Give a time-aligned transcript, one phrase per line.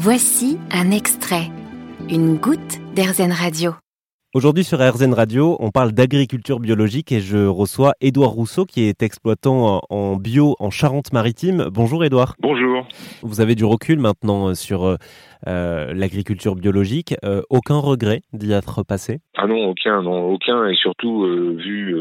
[0.00, 1.50] Voici un extrait,
[2.08, 3.72] une goutte d'Airzen Radio.
[4.32, 9.02] Aujourd'hui sur RZN Radio, on parle d'agriculture biologique et je reçois Édouard Rousseau qui est
[9.02, 11.66] exploitant en bio en Charente-Maritime.
[11.72, 12.36] Bonjour Édouard.
[12.38, 12.86] Bonjour.
[13.24, 14.84] Vous avez du recul maintenant sur
[15.48, 17.16] euh, l'agriculture biologique.
[17.24, 19.18] Euh, aucun regret d'y être passé?
[19.36, 21.96] Ah non, aucun, non, aucun et surtout euh, vu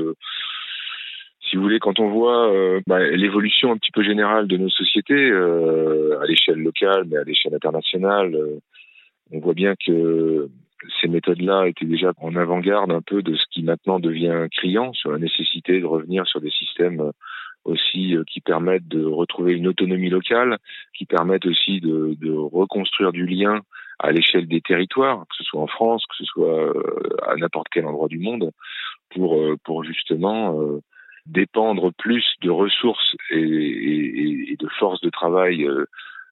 [1.57, 2.53] si vous voulez, quand on voit
[2.85, 7.55] bah, l'évolution un petit peu générale de nos sociétés à l'échelle locale, mais à l'échelle
[7.55, 8.37] internationale,
[9.31, 10.49] on voit bien que
[11.01, 15.11] ces méthodes-là étaient déjà en avant-garde un peu de ce qui maintenant devient criant sur
[15.11, 17.11] la nécessité de revenir sur des systèmes euh,
[17.63, 20.57] aussi euh, qui permettent de retrouver une autonomie locale,
[20.93, 23.61] qui permettent aussi de, reconstruire du lien
[23.99, 27.67] à l'échelle des territoires, que ce soit en France, que ce soit euh, à n'importe
[27.71, 28.51] quel endroit du monde,
[29.09, 30.55] pour justement
[31.27, 35.67] dépendre plus de ressources et, de forces de travail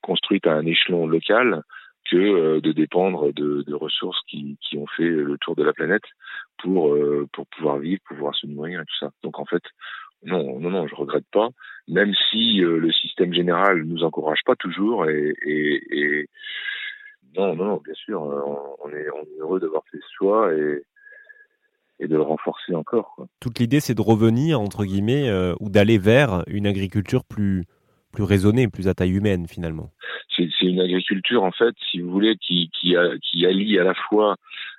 [0.01, 1.63] construites à un échelon local
[2.09, 6.03] que euh, de dépendre de, ressources qui, ont fait le tour de la planète
[6.59, 9.11] pour euh, pour pouvoir vivre, pouvoir se nourrir et tout ça.
[9.23, 9.63] Donc en fait,
[10.23, 11.49] non, non, non, je regrette pas,
[11.87, 16.29] même si euh, le système général nous encourage pas toujours et, et, et
[17.37, 20.83] non, non, bien sûr, on est, on est heureux d'avoir fait ce choix et
[21.99, 23.13] et de le renforcer encore.
[23.15, 23.27] Quoi.
[23.39, 25.29] Toute l'idée, c'est de revenir entre guillemets
[25.59, 27.65] ou d'aller vers une agriculture plus
[28.11, 29.91] plus raisonnée, plus à taille humaine finalement
[30.37, 34.35] c'est une agriculture en fait, si vous voulez, qui, qui, qui allie à la fois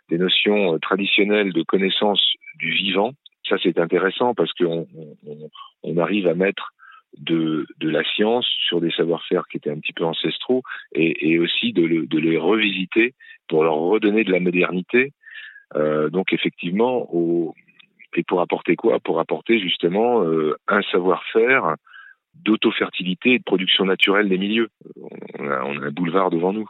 [0.08, 2.22] des notions euh, traditionnelles de connaissance
[2.58, 3.12] du vivant.
[3.48, 4.86] Ça, c'est intéressant parce qu'on
[5.26, 5.50] on,
[5.82, 6.72] on, arrive à mettre
[7.18, 11.38] de, de la science sur des savoir-faire qui étaient un petit peu ancestraux et, et
[11.38, 13.14] aussi de, le, de, les revisiter
[13.48, 15.12] pour leur redonner de la modernité.
[15.74, 17.54] Euh, donc effectivement, au,
[18.16, 18.98] et pour apporter quoi?
[19.00, 21.76] Pour apporter justement euh, un savoir-faire
[22.34, 24.68] d'autofertilité et de production naturelle des milieux.
[25.38, 26.66] On a, un boulevard devant nous.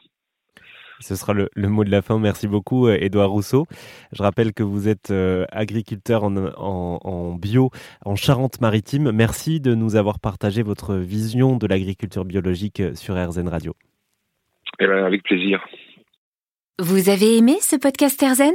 [1.00, 2.18] Ce sera le, mot de la fin.
[2.18, 3.66] Merci beaucoup, Edouard Rousseau.
[4.12, 7.70] Je rappelle que vous êtes euh, agriculteur en, bio
[8.04, 9.12] en Charente-Maritime.
[9.12, 13.74] Merci de nous avoir partagé votre vision de l'agriculture biologique sur RZN Radio.
[14.80, 15.64] Eh ben, avec plaisir.
[16.78, 18.54] Vous avez aimé ce podcast RZN